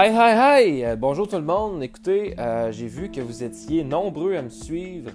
Hi, 0.00 0.10
hi, 0.10 0.30
hi! 0.32 0.84
Euh, 0.84 0.94
bonjour 0.94 1.26
tout 1.26 1.34
le 1.34 1.42
monde. 1.42 1.82
Écoutez, 1.82 2.38
euh, 2.38 2.70
j'ai 2.70 2.86
vu 2.86 3.10
que 3.10 3.20
vous 3.20 3.42
étiez 3.42 3.82
nombreux 3.82 4.36
à 4.36 4.42
me 4.42 4.48
suivre 4.48 5.10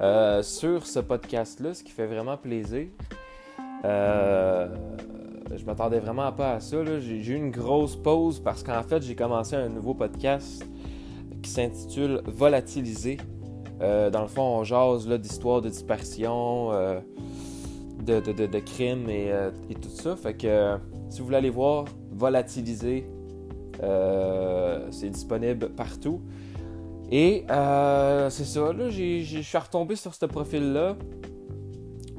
euh, 0.00 0.42
sur 0.42 0.84
ce 0.84 0.98
podcast-là, 0.98 1.74
ce 1.74 1.84
qui 1.84 1.92
fait 1.92 2.06
vraiment 2.06 2.36
plaisir. 2.36 2.88
je 3.84 4.68
m'attendais 5.64 6.00
vraiment 6.00 6.32
pas 6.32 6.54
à 6.54 6.60
ça. 6.60 6.78
J'ai 6.98 7.24
eu 7.24 7.36
une 7.36 7.52
grosse 7.52 7.94
pause 7.94 8.40
parce 8.40 8.64
qu'en 8.64 8.82
fait, 8.82 9.00
j'ai 9.00 9.14
commencé 9.14 9.54
un 9.54 9.68
nouveau 9.68 9.94
podcast 9.94 10.66
qui 11.40 11.48
s'intitule 11.48 12.20
Volatiliser. 12.26 13.18
dans 13.78 14.22
le 14.22 14.28
fond, 14.28 14.42
on 14.42 14.64
jase 14.64 15.06
d'histoires 15.06 15.62
de 15.62 15.68
disparition, 15.68 16.72
de, 18.04 18.58
crimes 18.58 19.08
et, 19.08 19.30
tout 19.80 19.88
ça. 19.88 20.16
Fait 20.16 20.34
que 20.34 20.78
si 21.10 21.20
vous 21.20 21.26
voulez 21.26 21.36
aller 21.36 21.50
voir, 21.50 21.84
Volatiliser 22.10 23.06
c'est 23.80 25.10
disponible 25.10 25.70
partout. 25.70 26.20
Et 27.10 27.44
euh, 27.50 28.30
c'est 28.30 28.44
ça, 28.44 28.72
là, 28.72 28.88
je 28.90 29.40
suis 29.42 29.58
retombé 29.58 29.96
sur 29.96 30.14
ce 30.14 30.26
profil-là 30.26 30.96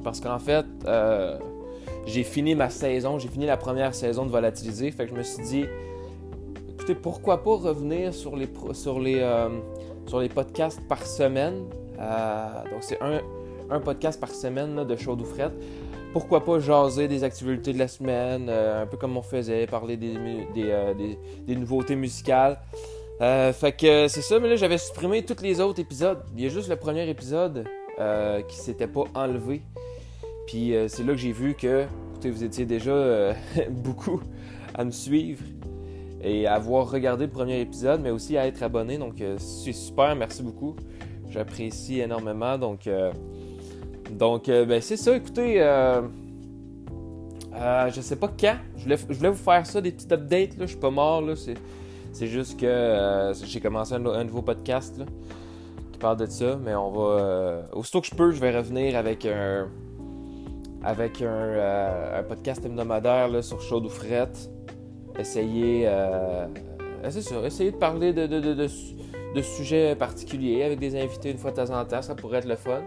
parce 0.02 0.20
qu'en 0.20 0.38
fait, 0.38 0.64
euh, 0.86 1.38
j'ai 2.06 2.22
fini 2.22 2.54
ma 2.54 2.70
saison, 2.70 3.18
j'ai 3.18 3.28
fini 3.28 3.44
la 3.44 3.58
première 3.58 3.94
saison 3.94 4.24
de 4.24 4.30
Volatiliser. 4.30 4.90
Fait 4.90 5.04
que 5.04 5.10
je 5.10 5.16
me 5.16 5.22
suis 5.22 5.42
dit, 5.44 5.64
écoutez, 6.70 6.94
pourquoi 6.94 7.42
pas 7.42 7.56
revenir 7.56 8.14
sur 8.14 8.34
les, 8.34 8.48
sur 8.72 8.98
les, 8.98 9.22
sur 10.06 10.20
les 10.20 10.28
podcasts 10.28 10.80
par 10.88 11.06
semaine? 11.06 11.64
donc, 12.70 12.82
c'est 12.82 13.02
un, 13.02 13.20
un, 13.70 13.80
podcast 13.80 14.20
par 14.20 14.30
semaine 14.30 14.84
de 14.84 14.96
chaud 14.96 15.16
ou 15.20 15.24
frette 15.24 15.52
pourquoi 16.12 16.44
pas 16.44 16.58
jaser 16.58 17.08
des 17.08 17.24
activités 17.24 17.72
de 17.72 17.78
la 17.78 17.88
semaine, 17.88 18.46
euh, 18.48 18.82
un 18.82 18.86
peu 18.86 18.96
comme 18.96 19.16
on 19.16 19.22
faisait, 19.22 19.66
parler 19.66 19.96
des, 19.96 20.16
euh, 20.56 20.94
nouveautés 21.48 21.96
musicales. 21.96 22.58
Euh, 23.20 23.52
fait 23.52 23.72
que 23.72 24.08
c'est 24.08 24.22
ça, 24.22 24.38
mais 24.38 24.48
là 24.48 24.56
j'avais 24.56 24.78
supprimé 24.78 25.24
tous 25.24 25.42
les 25.42 25.60
autres 25.60 25.80
épisodes. 25.80 26.22
Il 26.36 26.42
y 26.42 26.46
a 26.46 26.48
juste 26.48 26.68
le 26.68 26.76
premier 26.76 27.08
épisode 27.08 27.64
qui 28.46 28.56
s'était 28.56 28.86
pas 28.86 29.04
enlevé. 29.14 29.60
Puis 30.46 30.72
c'est 30.86 31.02
là 31.02 31.12
que 31.14 31.18
j'ai 31.18 31.32
vu 31.32 31.54
que, 31.54 31.84
écoutez, 32.12 32.30
vous 32.30 32.44
étiez 32.44 32.64
déjà 32.64 33.34
beaucoup 33.70 34.20
à 34.72 34.84
me 34.84 34.92
suivre 34.92 35.42
et 36.22 36.46
à 36.46 36.54
avoir 36.54 36.88
regardé 36.88 37.26
le 37.26 37.32
premier 37.32 37.60
épisode, 37.60 38.00
mais 38.00 38.10
aussi 38.10 38.36
à 38.38 38.46
être 38.46 38.62
abonné. 38.62 38.98
Donc 38.98 39.16
c'est 39.38 39.72
super, 39.72 40.14
merci 40.14 40.44
beaucoup. 40.44 40.76
J'apprécie 41.28 41.98
énormément. 41.98 42.56
Donc 42.56 42.88
donc, 44.10 44.48
euh, 44.48 44.64
ben, 44.64 44.80
c'est 44.80 44.96
ça. 44.96 45.14
Écoutez, 45.16 45.60
euh, 45.60 46.02
euh, 47.54 47.90
je 47.90 48.00
sais 48.00 48.16
pas 48.16 48.28
quand. 48.28 48.56
Je 48.76 48.82
voulais, 49.14 49.30
vous 49.30 49.36
faire 49.36 49.66
ça, 49.66 49.80
des 49.80 49.92
petites 49.92 50.12
updates. 50.12 50.56
Là. 50.56 50.62
Je 50.64 50.70
suis 50.70 50.76
pas 50.78 50.90
mort. 50.90 51.20
Là. 51.20 51.34
C'est, 51.36 52.26
juste 52.26 52.58
que 52.58 53.32
j'ai 53.44 53.60
commencé 53.60 53.94
un, 53.94 54.24
nouveau 54.24 54.42
podcast 54.42 55.00
qui 55.92 55.98
parle 55.98 56.16
de 56.16 56.26
ça. 56.26 56.58
Mais 56.64 56.74
on 56.74 56.90
va. 56.90 57.68
aussitôt 57.72 58.00
que 58.00 58.06
je 58.06 58.14
peux, 58.14 58.30
je 58.32 58.40
vais 58.40 58.56
revenir 58.56 58.96
avec 58.96 59.26
un. 59.26 59.68
Avec 60.82 61.22
un, 61.22 62.22
podcast 62.28 62.64
hebdomadaire 62.64 63.28
là, 63.28 63.42
sur 63.42 63.60
Chaude 63.60 63.84
ou 63.84 63.90
Frette. 63.90 64.50
Essayer. 65.18 65.88
c'est 67.08 67.22
ça. 67.22 67.36
Essayer 67.44 67.72
de 67.72 67.76
parler 67.76 68.12
de, 68.12 68.26
de, 68.26 68.54
de 68.54 69.42
sujets 69.42 69.94
particuliers 69.96 70.62
avec 70.64 70.78
des 70.78 70.96
invités 70.96 71.30
une 71.30 71.38
fois 71.38 71.50
de 71.50 71.56
temps 71.56 71.78
en 71.78 71.84
temps. 71.84 72.02
Ça 72.02 72.14
pourrait 72.14 72.38
être 72.38 72.48
le 72.48 72.56
fun. 72.56 72.82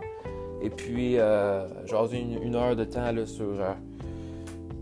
Et 0.61 0.69
puis, 0.69 1.17
euh, 1.17 1.67
une, 2.11 2.43
une, 2.43 2.55
heure 2.55 2.75
de 2.75 2.83
temps 2.83 3.11
là, 3.11 3.25
sur, 3.25 3.45
euh, 3.45 3.73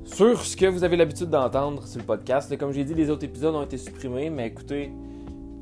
sur 0.04 0.42
ce 0.42 0.58
que 0.58 0.66
vous 0.66 0.84
avez 0.84 0.98
l'habitude 0.98 1.30
d'entendre 1.30 1.88
sur 1.88 2.00
le 2.00 2.06
podcast. 2.06 2.56
comme 2.58 2.74
j'ai 2.74 2.84
dit, 2.84 2.94
les 2.94 3.10
autres 3.10 3.24
épisodes 3.24 3.56
ont 3.56 3.64
été 3.64 3.78
supprimés, 3.78 4.30
mais 4.30 4.48
écoutez, 4.48 4.92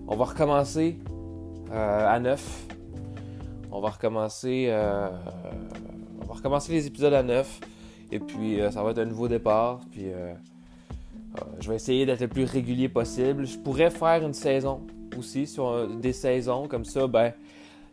on 0.08 0.16
va 0.16 0.26
recommencer 0.26 0.98
euh, 1.72 2.16
à 2.16 2.20
neuf. 2.20 2.66
On 3.72 3.80
va 3.80 3.90
recommencer, 3.90 4.74
on 6.22 6.26
va 6.26 6.34
recommencer 6.34 6.72
les 6.72 6.88
épisodes 6.88 7.14
à 7.14 7.22
neuf. 7.22 7.60
Et 8.12 8.18
puis, 8.18 8.60
ça 8.72 8.82
va 8.82 8.92
être 8.92 9.00
un 9.00 9.06
nouveau 9.06 9.28
départ. 9.28 9.82
Puis, 9.92 10.06
je 11.60 11.70
vais 11.70 11.76
essayer 11.76 12.06
d'être 12.06 12.22
le 12.22 12.30
plus 12.30 12.46
régulier 12.46 12.90
possible. 12.90 13.46
Je 13.46 13.58
pourrais 13.58 13.92
faire 13.92 14.26
une 14.26 14.34
saison 14.34 14.82
aussi 15.16 15.46
sur 15.46 15.88
des 15.88 16.14
saisons 16.14 16.68
comme 16.68 16.86
ça. 16.86 17.06
Ben, 17.06 17.34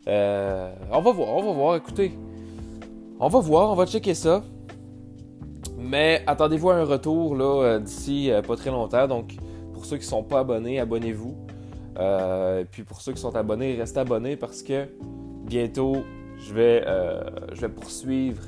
euh, 0.06 0.74
on 0.90 1.00
va 1.00 1.12
voir, 1.12 1.28
on 1.30 1.42
va 1.42 1.52
voir, 1.52 1.76
écoutez. 1.76 2.12
On 3.18 3.28
va 3.28 3.40
voir, 3.40 3.70
on 3.70 3.74
va 3.74 3.86
checker 3.86 4.14
ça. 4.14 4.42
Mais 5.78 6.22
attendez-vous 6.26 6.70
à 6.70 6.76
un 6.76 6.84
retour 6.84 7.36
là 7.36 7.62
euh, 7.62 7.78
d'ici 7.78 8.30
euh, 8.30 8.42
pas 8.42 8.56
très 8.56 8.70
longtemps. 8.70 9.06
Donc, 9.08 9.36
pour 9.72 9.84
ceux 9.84 9.96
qui 9.96 10.04
ne 10.04 10.08
sont 10.08 10.22
pas 10.22 10.40
abonnés, 10.40 10.80
abonnez-vous. 10.80 11.36
puis 12.70 12.82
pour 12.82 13.00
ceux 13.00 13.12
qui 13.12 13.20
sont 13.20 13.34
abonnés, 13.36 13.76
restez 13.76 14.00
abonnés 14.00 14.36
parce 14.36 14.62
que 14.62 14.86
bientôt, 15.46 16.04
je 16.38 16.54
vais, 16.54 17.68
poursuivre 17.68 18.42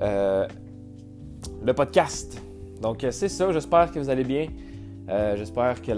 le 0.00 1.72
podcast. 1.72 2.40
Donc, 2.82 3.06
c'est 3.10 3.28
ça. 3.28 3.52
J'espère 3.52 3.90
que 3.92 3.98
vous 3.98 4.10
allez 4.10 4.24
bien. 4.24 4.48
J'espère 5.36 5.80
que 5.80 5.92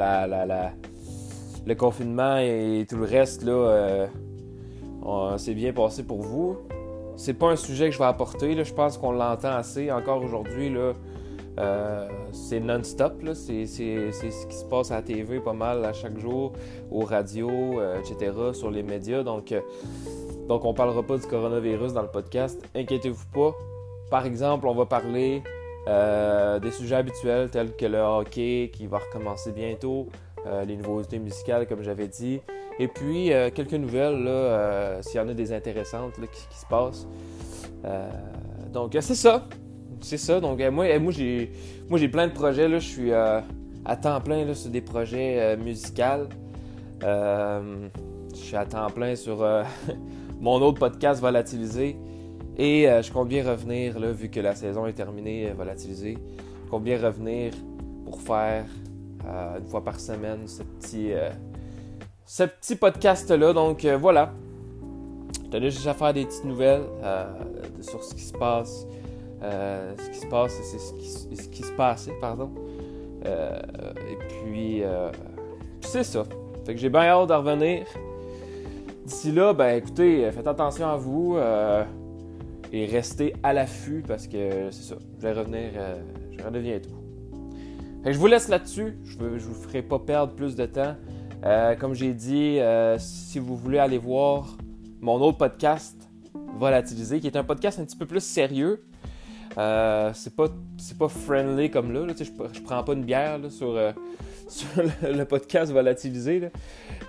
le 1.66 1.74
confinement 1.74 2.38
et 2.38 2.86
tout 2.88 2.96
le 2.96 3.04
reste 3.04 3.42
là 3.42 4.08
c'est 5.38 5.54
bien 5.54 5.72
passé 5.72 6.02
pour 6.02 6.22
vous. 6.22 6.58
C'est 7.16 7.34
pas 7.34 7.50
un 7.50 7.56
sujet 7.56 7.86
que 7.86 7.92
je 7.92 7.98
vais 7.98 8.04
apporter. 8.04 8.62
Je 8.62 8.74
pense 8.74 8.98
qu'on 8.98 9.12
l'entend 9.12 9.52
assez 9.52 9.90
encore 9.90 10.22
aujourd'hui. 10.22 10.70
Euh, 11.58 12.08
c'est 12.32 12.60
non-stop. 12.60 13.22
C'est, 13.34 13.66
ce 13.66 14.46
qui 14.46 14.56
se 14.56 14.64
passe 14.64 14.90
à 14.90 14.96
la 14.96 15.02
TV 15.02 15.40
pas 15.40 15.54
mal 15.54 15.84
à 15.84 15.92
chaque 15.92 16.18
jour, 16.18 16.52
aux 16.90 17.04
radios, 17.04 17.80
euh, 17.80 17.98
etc., 18.00 18.32
sur 18.52 18.70
les 18.70 18.82
médias. 18.82 19.22
Donc, 19.22 19.52
euh, 19.52 19.60
donc 20.48 20.64
on 20.64 20.74
parlera 20.74 21.02
pas 21.02 21.16
du 21.16 21.26
coronavirus 21.26 21.92
dans 21.94 22.02
le 22.02 22.08
podcast. 22.08 22.62
Inquiétez-vous 22.74 23.26
pas. 23.32 23.54
Par 24.10 24.26
exemple, 24.26 24.66
on 24.66 24.74
va 24.74 24.86
parler 24.86 25.42
des 25.86 26.70
sujets 26.72 26.96
habituels 26.96 27.48
tels 27.48 27.74
que 27.76 27.86
le 27.86 27.98
hockey 27.98 28.70
qui 28.72 28.88
va 28.88 28.98
recommencer 28.98 29.52
bientôt, 29.52 30.08
les 30.66 30.76
nouveautés 30.76 31.18
musicales, 31.18 31.66
comme 31.66 31.82
j'avais 31.82 32.08
dit. 32.08 32.40
Et 32.78 32.88
puis, 32.88 33.32
euh, 33.32 33.50
quelques 33.52 33.72
nouvelles, 33.72 34.22
là, 34.22 34.30
euh, 34.30 35.02
s'il 35.02 35.16
y 35.16 35.20
en 35.20 35.28
a 35.28 35.34
des 35.34 35.52
intéressantes 35.52 36.14
qui, 36.14 36.58
se 36.58 36.66
passent. 36.66 37.06
Euh, 37.84 38.10
donc, 38.72 38.96
c'est 39.00 39.14
ça. 39.14 39.44
C'est 40.00 40.18
ça. 40.18 40.40
Donc, 40.40 40.60
moi, 40.70 40.98
moi 40.98 41.12
j'ai 41.12 41.50
moi 41.88 41.98
j'ai 41.98 42.08
plein 42.08 42.26
de 42.26 42.32
projets. 42.32 42.68
Là. 42.68 42.78
Je 42.78 42.86
suis 42.86 43.12
à 43.12 43.42
temps 44.00 44.20
plein 44.20 44.44
là, 44.44 44.54
sur 44.54 44.70
des 44.70 44.82
projets 44.82 45.56
musicaux. 45.56 46.28
je 47.00 47.88
suis 48.34 48.56
à 48.56 48.66
temps 48.66 48.90
plein 48.90 49.16
sur 49.16 49.38
mon 50.40 50.56
autre 50.56 50.78
podcast 50.78 51.20
Volatiliser. 51.20 51.96
Et 52.58 52.86
je 53.02 53.10
compte 53.10 53.28
bien 53.28 53.48
revenir, 53.48 53.98
là, 53.98 54.12
vu 54.12 54.28
que 54.28 54.40
la 54.40 54.54
saison 54.54 54.86
est 54.86 54.92
terminée, 54.92 55.50
Volatiliser. 55.56 56.18
Je 56.64 56.70
compte 56.70 56.84
bien 56.84 56.98
revenir 56.98 57.52
pour 58.04 58.20
faire 58.20 58.66
une 59.26 59.66
fois 59.66 59.82
par 59.82 59.98
semaine 59.98 60.46
ce 60.46 60.62
petit 60.62 61.12
ce 62.26 62.42
petit 62.42 62.76
podcast-là. 62.76 63.52
Donc 63.52 63.84
euh, 63.84 63.96
voilà. 63.96 64.32
J'allais 65.50 65.70
juste 65.70 65.86
à 65.86 65.94
faire 65.94 66.12
des 66.12 66.26
petites 66.26 66.44
nouvelles 66.44 66.82
euh, 67.02 67.24
sur 67.80 68.02
ce 68.02 68.14
qui 68.14 68.22
se 68.22 68.32
passe. 68.32 68.86
Euh, 69.42 69.94
ce 69.96 70.10
qui 70.10 70.18
se 70.18 70.26
passe, 70.26 70.52
c'est 70.52 70.78
ce 70.78 71.48
qui, 71.48 71.62
se 71.62 71.72
passait, 71.72 72.12
pardon. 72.20 72.50
et 73.24 74.16
puis, 74.28 74.82
c'est 75.80 76.04
ça. 76.04 76.24
Fait 76.64 76.74
que 76.74 76.80
j'ai 76.80 76.90
bien 76.90 77.02
hâte 77.02 77.28
de 77.28 77.34
revenir. 77.34 77.86
D'ici 79.04 79.30
là, 79.30 79.52
ben 79.52 79.76
écoutez, 79.76 80.30
faites 80.32 80.46
attention 80.48 80.88
à 80.88 80.96
vous 80.96 81.38
et 82.72 82.86
restez 82.86 83.34
à 83.42 83.52
l'affût 83.52 84.02
parce 84.06 84.26
que 84.26 84.70
c'est 84.70 84.94
ça. 84.94 84.96
Je 85.18 85.22
vais 85.22 85.32
revenir, 85.32 85.70
je 86.36 86.42
reviens 86.44 86.60
bientôt. 86.60 86.95
Je 88.12 88.18
vous 88.18 88.28
laisse 88.28 88.48
là-dessus. 88.48 88.96
Je 89.04 89.18
ne 89.18 89.36
vous 89.36 89.54
ferai 89.54 89.82
pas 89.82 89.98
perdre 89.98 90.32
plus 90.32 90.54
de 90.54 90.64
temps. 90.64 90.94
Euh, 91.44 91.74
comme 91.74 91.92
j'ai 91.92 92.14
dit, 92.14 92.60
euh, 92.60 92.96
si 93.00 93.40
vous 93.40 93.56
voulez 93.56 93.78
aller 93.78 93.98
voir 93.98 94.56
mon 95.00 95.20
autre 95.20 95.38
podcast, 95.38 95.96
Volatiliser, 96.54 97.18
qui 97.18 97.26
est 97.26 97.36
un 97.36 97.42
podcast 97.42 97.80
un 97.80 97.84
petit 97.84 97.96
peu 97.96 98.06
plus 98.06 98.22
sérieux. 98.22 98.84
Euh, 99.58 100.12
c'est 100.14 100.36
pas 100.36 100.46
pas 100.98 101.08
friendly 101.08 101.70
comme 101.70 101.92
là. 101.92 102.06
je, 102.16 102.24
je, 102.24 102.60
prends 102.60 102.84
pas 102.84 102.92
une 102.92 103.04
bière 103.04 103.40
sur, 103.50 103.72
le, 104.76 105.24
podcast 105.24 105.72
Volatiliser. 105.72 106.50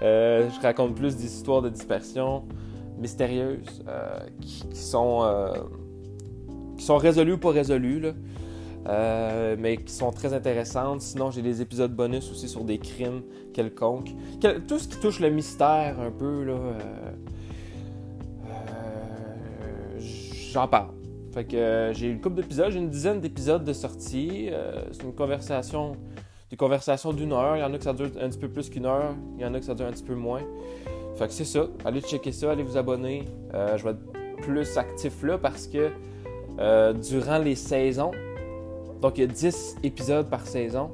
je 0.02 0.62
raconte 0.62 0.96
plus 0.96 1.16
des 1.16 1.26
histoires 1.26 1.62
de 1.62 1.70
dispersion 1.70 2.44
mystérieuses 2.98 3.84
qui, 4.42 4.66
sont 4.74 5.54
qui 6.76 6.84
sont 6.84 6.98
résolues 6.98 7.34
ou 7.34 7.38
pas 7.38 7.52
résolues. 7.52 8.14
Euh, 8.88 9.56
mais 9.60 9.78
qui 9.78 9.94
sont 9.94 10.12
très 10.12 10.34
intéressantes. 10.34 11.02
Sinon, 11.02 11.32
j'ai 11.32 11.42
des 11.42 11.62
épisodes 11.62 11.94
bonus 11.94 12.32
aussi 12.32 12.48
sur 12.48 12.64
des 12.64 12.78
crimes 12.78 13.22
quelconques. 13.54 14.12
tout 14.68 14.80
ce 14.80 14.88
qui 14.88 15.00
touche 15.00 15.20
le 15.20 15.30
mystère 15.30 16.00
un 16.00 16.12
peu, 16.12 16.44
là, 16.44 16.54
euh, 16.54 16.80
euh, 18.46 20.00
j'en 20.00 20.68
parle. 20.68 20.92
Fait 21.34 21.44
que 21.44 21.92
j'ai 21.94 22.08
une 22.08 22.22
couple 22.22 22.38
d'épisodes, 22.38 22.72
j'ai 22.72 22.80
une 22.80 22.90
dizaine 22.90 23.20
d'épisodes 23.20 23.64
de 23.64 23.74
sortie. 23.74 24.50
c'est 24.92 25.04
une 25.04 25.14
conversation 25.14 25.94
des 26.50 26.56
conversations 26.56 27.12
d'une 27.12 27.34
heure. 27.34 27.58
Il 27.58 27.60
y 27.60 27.64
en 27.64 27.74
a 27.74 27.78
que 27.78 27.84
ça 27.84 27.94
dure 27.94 28.10
un 28.20 28.30
petit 28.30 28.40
peu 28.40 28.48
plus 28.48 28.70
qu'une 28.70 28.86
heure. 28.86 29.14
Il 29.36 29.42
y 29.42 29.46
en 29.46 29.54
a 29.54 29.60
que 29.60 29.66
ça 29.66 29.76
dure 29.76 29.86
un 29.86 29.92
petit 29.92 30.04
peu 30.04 30.16
moins. 30.16 30.42
Fait 31.16 31.28
que 31.28 31.34
c'est 31.34 31.46
ça. 31.46 31.68
Allez 31.84 32.02
checker 32.02 32.32
ça, 32.32 32.52
allez 32.52 32.64
vous 32.64 32.78
abonner. 32.78 33.26
je 33.54 33.84
vais 33.84 33.92
être 33.92 34.38
plus 34.42 34.78
actif 34.78 35.22
là 35.24 35.38
parce 35.38 35.68
que 35.68 35.92
durant 37.02 37.38
les 37.38 37.56
saisons, 37.56 38.12
donc 39.02 39.18
il 39.18 39.22
y 39.22 39.24
a 39.24 39.28
10 39.28 39.78
épisodes 39.84 40.30
par 40.30 40.46
saison. 40.46 40.92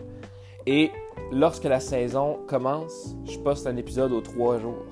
Et 0.66 0.92
lorsque 1.32 1.66
la 1.66 1.80
saison 1.80 2.40
commence, 2.48 3.16
je 3.26 3.38
poste 3.40 3.68
un 3.68 3.76
épisode 3.78 4.12
aux 4.12 4.22
3 4.22 4.60
jours. 4.60 4.86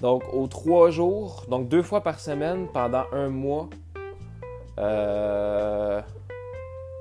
Donc 0.00 0.22
aux 0.32 0.46
3 0.46 0.90
jours, 0.90 1.44
donc 1.48 1.68
deux 1.68 1.82
fois 1.82 2.00
par 2.00 2.20
semaine 2.20 2.68
pendant 2.72 3.04
un 3.12 3.28
mois. 3.28 3.68
Euh, 4.78 6.00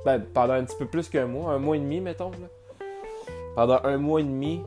ben, 0.06 0.21
pendant 0.33 0.54
un 0.54 0.63
petit 0.63 0.77
peu 0.77 0.86
plus 0.86 1.10
qu'un 1.10 1.25
mois, 1.25 1.54
un 1.54 1.60
mois 1.60 1.75
et 1.75 1.80
demi, 1.80 2.01
mettons. 2.01 2.31
Pendant 3.56 3.80
un 3.83 3.98
mois 3.98 4.19
et 4.19 4.24
demi, 4.24 4.62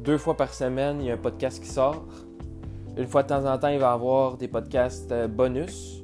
deux 0.00 0.18
fois 0.18 0.36
par 0.36 0.54
semaine, 0.54 1.00
il 1.00 1.06
y 1.06 1.10
a 1.10 1.14
un 1.14 1.18
podcast 1.18 1.62
qui 1.62 1.68
sort. 1.68 2.04
Une 2.96 3.06
fois 3.06 3.22
de 3.22 3.28
temps 3.28 3.44
en 3.44 3.58
temps, 3.58 3.68
il 3.68 3.78
va 3.78 3.90
y 3.90 3.94
avoir 3.94 4.36
des 4.36 4.48
podcasts 4.48 5.12
euh, 5.12 5.28
bonus 5.28 6.02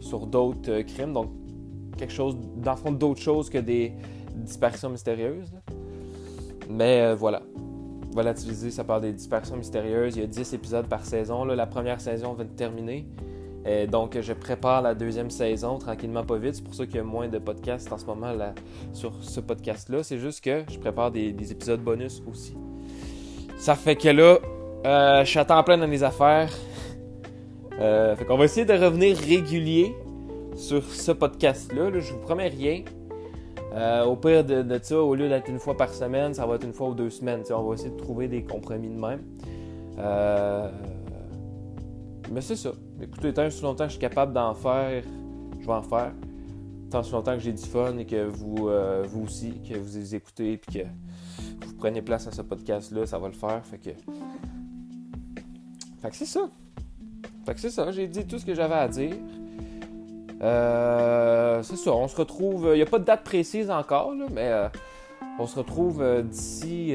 sur 0.00 0.26
d'autres 0.26 0.70
euh, 0.70 0.82
crimes. 0.82 1.12
Donc, 1.12 1.30
quelque 1.96 2.12
chose, 2.12 2.36
dans 2.56 2.72
le 2.72 2.76
fond, 2.76 2.92
d'autres 2.92 3.20
choses 3.20 3.50
que 3.50 3.58
des 3.58 3.92
disparitions 4.34 4.90
mystérieuses. 4.90 5.52
Mais 6.68 7.00
euh, 7.02 7.14
voilà. 7.14 7.42
Volatiliser, 8.12 8.70
ça 8.70 8.84
parle 8.84 9.02
des 9.02 9.12
disparitions 9.12 9.56
mystérieuses. 9.56 10.16
Il 10.16 10.20
y 10.20 10.24
a 10.24 10.28
10 10.28 10.54
épisodes 10.54 10.86
par 10.86 11.04
saison. 11.04 11.44
Là, 11.44 11.56
la 11.56 11.66
première 11.66 12.00
saison 12.00 12.32
vient 12.34 12.44
de 12.44 12.50
terminer. 12.50 13.06
Et 13.66 13.86
donc, 13.86 14.18
je 14.20 14.32
prépare 14.34 14.82
la 14.82 14.94
deuxième 14.94 15.30
saison 15.30 15.78
tranquillement, 15.78 16.22
pas 16.22 16.36
vite. 16.36 16.56
C'est 16.56 16.64
pour 16.64 16.74
ça 16.74 16.86
qu'il 16.86 16.96
y 16.96 16.98
a 16.98 17.04
moins 17.04 17.28
de 17.28 17.38
podcasts 17.38 17.90
en 17.92 17.98
ce 17.98 18.04
moment 18.04 18.32
là, 18.32 18.54
sur 18.92 19.12
ce 19.22 19.40
podcast-là. 19.40 20.02
C'est 20.02 20.18
juste 20.18 20.44
que 20.44 20.64
je 20.70 20.78
prépare 20.78 21.10
des, 21.10 21.30
épisodes 21.50 21.80
bonus 21.80 22.22
aussi. 22.30 22.54
Ça 23.56 23.74
fait 23.74 23.96
que 23.96 24.08
là, 24.08 24.38
euh, 24.86 25.24
je 25.24 25.30
suis 25.30 25.46
temps 25.46 25.62
plein 25.64 25.78
dans 25.78 25.86
les 25.86 26.02
affaires. 26.02 26.52
Euh, 27.80 28.14
fait 28.14 28.24
qu'on 28.24 28.36
va 28.36 28.44
essayer 28.44 28.66
de 28.66 28.74
revenir 28.74 29.16
régulier 29.16 29.94
sur 30.56 30.84
ce 30.84 31.12
podcast-là. 31.12 31.90
Là, 31.90 32.00
je 32.00 32.12
vous 32.12 32.20
promets 32.20 32.48
rien. 32.48 32.84
Euh, 33.72 34.04
au 34.04 34.14
pire 34.14 34.44
de, 34.44 34.78
ça, 34.82 35.00
au 35.00 35.14
lieu 35.14 35.28
d'être 35.28 35.48
une 35.48 35.58
fois 35.58 35.76
par 35.76 35.92
semaine, 35.92 36.32
ça 36.32 36.46
va 36.46 36.54
être 36.54 36.64
une 36.64 36.72
fois 36.72 36.90
ou 36.90 36.94
deux 36.94 37.10
semaines. 37.10 37.42
on 37.50 37.62
va 37.62 37.74
essayer 37.74 37.90
de 37.90 37.96
trouver 37.96 38.28
des 38.28 38.44
compromis 38.44 38.88
de 38.88 38.98
même. 38.98 39.20
Euh, 39.98 40.70
mais 42.30 42.40
c'est 42.40 42.56
ça. 42.56 42.70
Écoutez, 43.00 43.32
tant 43.32 43.48
que 43.48 43.62
longtemps 43.62 43.84
que 43.84 43.90
je 43.90 43.94
suis 43.94 44.00
capable 44.00 44.32
d'en 44.32 44.54
faire, 44.54 45.02
je 45.60 45.66
vais 45.66 45.72
en 45.72 45.82
faire. 45.82 46.12
Tant 46.90 47.02
que 47.02 47.10
longtemps 47.10 47.34
que 47.34 47.40
j'ai 47.40 47.52
du 47.52 47.64
fun 47.64 47.98
et 47.98 48.06
que 48.06 48.24
vous, 48.24 48.68
euh, 48.68 49.04
aussi, 49.24 49.60
que 49.68 49.76
vous 49.76 50.14
écoutez 50.14 50.52
et 50.52 50.58
que 50.58 50.84
vous 51.66 51.74
prenez 51.74 52.00
place 52.00 52.28
à 52.28 52.30
ce 52.30 52.42
podcast-là, 52.42 53.06
ça 53.06 53.18
va 53.18 53.26
le 53.26 53.34
faire. 53.34 53.60
Fait 53.66 53.78
que. 53.78 53.90
Fait 56.00 56.10
que 56.10 56.16
c'est 56.16 56.26
ça. 56.26 56.48
Fait 57.44 57.54
que 57.54 57.60
c'est 57.60 57.70
ça. 57.70 57.90
J'ai 57.90 58.06
dit 58.06 58.24
tout 58.24 58.38
ce 58.38 58.46
que 58.46 58.54
j'avais 58.54 58.74
à 58.74 58.86
dire. 58.86 59.16
Euh, 60.44 61.62
c'est 61.62 61.76
ça, 61.76 61.92
on 61.92 62.06
se 62.06 62.16
retrouve. 62.16 62.68
Il 62.72 62.76
n'y 62.76 62.82
a 62.82 62.86
pas 62.86 62.98
de 62.98 63.04
date 63.04 63.24
précise 63.24 63.70
encore, 63.70 64.12
mais 64.32 64.48
euh, 64.52 64.68
on 65.38 65.46
se 65.46 65.58
retrouve 65.58 66.02
euh, 66.02 66.22
d'ici. 66.22 66.94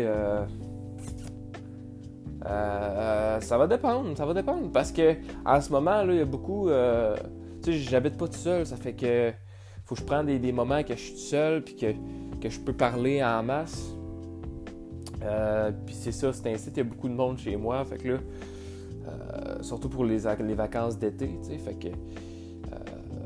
ça 2.43 3.57
va 3.57 3.67
dépendre, 3.67 4.15
ça 4.15 4.25
va 4.25 4.33
dépendre. 4.33 4.71
Parce 4.71 4.91
que 4.91 5.15
en 5.45 5.59
ce 5.61 5.71
moment, 5.71 6.01
il 6.03 6.15
y 6.15 6.21
a 6.21 6.25
beaucoup. 6.25 6.69
tu 7.63 7.71
sais, 7.71 7.77
j'habite 7.79 8.17
pas 8.17 8.27
tout 8.27 8.37
seul, 8.37 8.65
ça 8.65 8.77
fait 8.77 8.93
que 8.93 9.31
faut 9.85 9.95
que 9.95 10.01
je 10.01 10.05
prenne 10.05 10.27
des, 10.27 10.51
moments 10.51 10.83
que 10.83 10.95
je 10.95 10.99
suis 10.99 11.13
tout 11.13 11.19
seul 11.19 11.63
puis 11.63 11.75
que, 11.75 11.93
que 12.39 12.49
je 12.49 12.59
peux 12.59 12.73
parler 12.73 13.23
en 13.23 13.41
masse. 13.41 13.95
puis 15.85 15.95
c'est 15.95 16.11
ça, 16.11 16.31
c'est 16.31 16.47
ainsi, 16.51 16.69
il 16.69 16.77
y 16.77 16.81
a 16.81 16.83
beaucoup 16.83 17.09
de 17.09 17.15
monde 17.15 17.39
chez 17.39 17.55
moi, 17.55 17.83
fait 17.83 17.97
que 17.97 18.09
là. 18.09 18.17
surtout 19.61 19.89
pour 19.89 20.05
les, 20.05 20.19
les 20.39 20.53
vacances 20.53 20.99
d'été, 20.99 21.39
tu 21.41 21.49
sais, 21.49 21.57
fait 21.57 21.73
que 21.73 21.87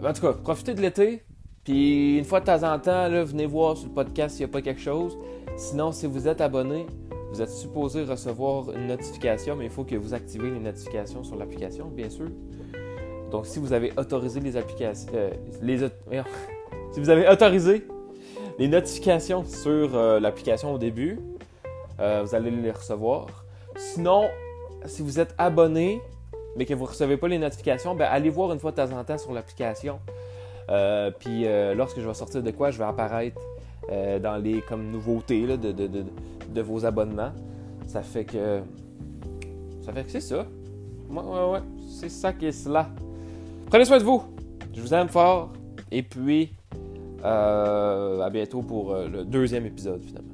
en 0.10 0.14
tout 0.14 0.22
cas, 0.22 0.34
profitez 0.34 0.74
de 0.74 0.82
l'été. 0.82 1.24
Puis 1.64 2.18
une 2.18 2.26
fois 2.26 2.42
de 2.42 2.46
temps 2.46 2.64
en 2.64 2.78
temps, 2.80 3.10
venez 3.10 3.46
voir 3.46 3.78
sur 3.78 3.88
le 3.88 3.94
podcast 3.94 4.36
s'il 4.36 4.46
n'y 4.46 4.52
a 4.52 4.54
pas 4.54 4.62
quelque 4.62 4.82
chose. 4.82 5.18
Sinon, 5.56 5.92
si 5.92 6.08
vous 6.08 6.28
êtes 6.28 6.42
abonné, 6.42 6.86
vous 7.32 7.42
êtes 7.42 7.50
supposé 7.50 8.04
recevoir 8.04 8.72
une 8.72 8.88
notification, 8.88 9.56
mais 9.56 9.66
il 9.66 9.72
faut 9.72 9.84
que 9.84 9.96
vous 9.96 10.14
activez 10.14 10.52
les 10.52 10.60
notifications 10.60 11.24
sur 11.24 11.36
l'application, 11.36 11.88
bien 11.88 12.10
sûr. 12.10 12.28
Donc, 13.32 13.48
si 13.48 13.60
vous 13.60 13.74
avez 13.74 13.92
autorisé 13.98 14.40
les 14.40 14.58
applications, 14.58 15.12
euh, 15.16 15.32
les, 15.62 15.80
si 16.92 17.00
vous 17.00 17.10
avez 17.10 17.28
autorisé 17.28 17.88
les 18.60 18.68
notifications 18.68 19.44
sur 19.46 19.96
euh, 19.96 20.20
l'application 20.20 20.74
au 20.74 20.78
début, 20.78 21.20
euh, 22.00 22.24
vous 22.24 22.36
allez 22.36 22.52
les 22.52 22.72
recevoir. 22.72 23.46
Sinon, 23.78 24.30
si 24.86 25.02
vous 25.02 25.20
êtes 25.20 25.34
abonné, 25.38 26.02
mais 26.56 26.66
que 26.66 26.74
vous 26.74 26.84
ne 26.84 26.90
recevez 26.90 27.18
pas 27.18 27.28
les 27.28 27.38
notifications, 27.38 27.96
ben, 27.96 28.08
allez 28.10 28.30
voir 28.30 28.52
une 28.54 28.60
fois 28.60 28.72
de 28.72 28.78
temps 28.78 28.92
en 28.92 29.04
temps 29.04 29.18
sur 29.18 29.34
l'application. 29.34 30.00
Euh, 30.70 31.12
puis 31.12 31.46
euh, 31.46 31.74
lorsque 31.74 32.00
je 32.00 32.08
vais 32.08 32.14
sortir 32.14 32.42
de 32.42 32.52
quoi, 32.52 32.72
je 32.72 32.78
vais 32.78 32.86
apparaître 32.86 33.42
euh, 33.92 34.20
dans 34.20 34.38
les 34.38 34.62
comme 34.62 34.92
nouveautés 34.92 35.46
de, 35.46 35.72
de, 35.72 36.62
vos 36.62 36.86
abonnements. 36.86 37.32
Ça 37.88 38.02
fait 38.02 38.26
que. 38.26 38.62
Ça 39.82 39.92
fait 39.92 40.04
que 40.04 40.12
c'est 40.12 40.22
ça. 40.22 40.46
Ouais, 41.10 41.22
ouais, 41.22 41.52
ouais. 41.52 41.60
C'est 41.90 42.10
ça 42.10 42.32
qui 42.32 42.46
est 42.46 42.52
cela. 42.54 42.90
Prenez 43.68 43.86
soin 43.86 43.98
de 43.98 44.04
vous. 44.04 44.24
Je 44.74 44.82
vous 44.82 44.94
aime 44.94 45.10
fort. 45.10 45.52
Et 45.92 46.02
puis, 46.02 46.54
à 47.24 48.30
bientôt 48.32 48.62
pour 48.62 48.96
le 48.96 49.24
deuxième 49.26 49.66
épisode 49.66 50.02
finalement. 50.04 50.33